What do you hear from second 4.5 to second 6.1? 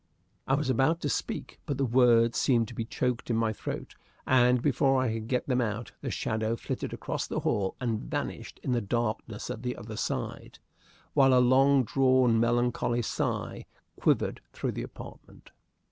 before I could get them out, the